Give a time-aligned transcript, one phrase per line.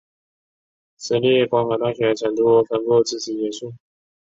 [0.97, 3.71] 私立光华大学成都分部自此结束。